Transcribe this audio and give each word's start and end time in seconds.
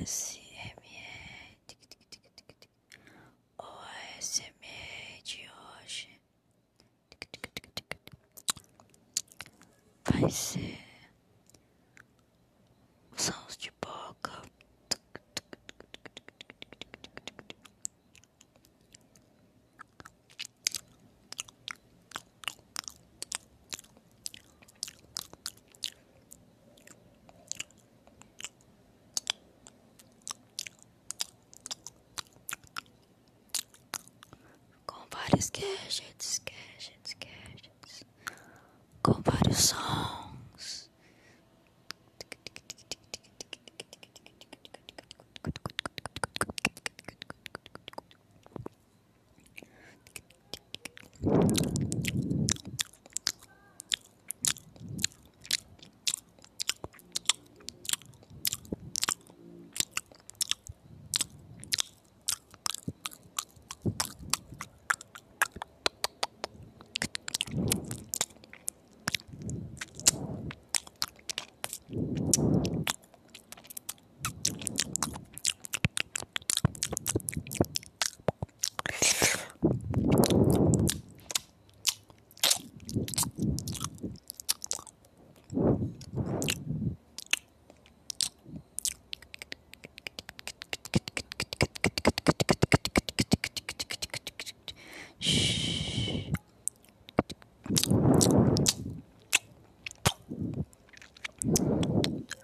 SMR. 0.00 1.56
Tic, 1.66 1.78
tic, 1.88 2.00
tic, 2.10 2.22
tic, 2.36 2.54
tic. 2.60 2.70
O 3.58 3.64
hoje 5.48 6.08
tic, 7.10 7.28
tic, 7.30 7.50
tic, 7.54 7.72
tic. 7.74 7.96
vai 10.04 10.30
ser. 10.30 10.91
scash 35.42 36.00
it, 36.08 36.22
scash 36.22 36.90
it, 36.94 37.08
scash 37.08 37.21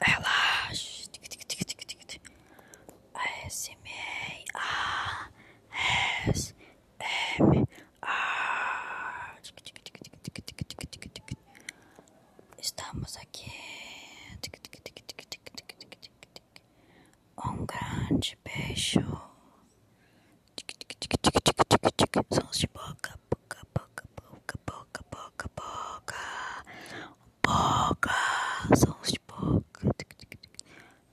Relaxa. 0.00 1.06
ASMR. 3.14 4.44
A 4.52 5.30
S 6.28 6.54
M 7.40 7.66
R. 8.02 9.40
Estamos 12.60 13.16
aqui. 13.16 13.50
Um 17.38 17.64
grande 17.64 18.38
beijo. 18.44 19.35
Sons 22.16 22.58
de 22.58 22.66
boca, 22.68 23.14
boca, 23.30 23.58
boca, 23.74 24.04
boca, 24.16 24.58
boca, 24.66 25.04
boca, 25.10 25.50
boca, 25.54 26.16
boca, 27.42 28.14
sons 28.74 29.12
de 29.12 29.20
boca, 29.28 29.90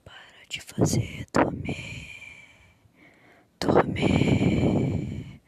para 0.02 0.46
te 0.48 0.60
fazer 0.62 1.26
dormir, 1.30 2.08
dormir, 3.60 5.42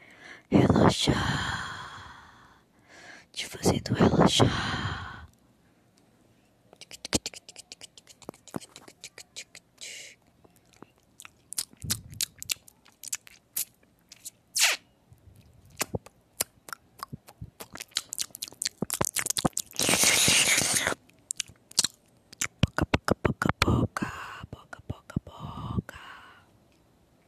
relaxar, 0.51 1.17
te 3.33 3.47
fazendo 3.47 3.95
relaxar. 3.95 4.76